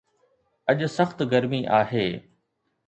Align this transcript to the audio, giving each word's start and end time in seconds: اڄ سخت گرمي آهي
اڄ 0.69 0.79
سخت 0.97 1.17
گرمي 1.31 1.61
آهي 1.79 2.07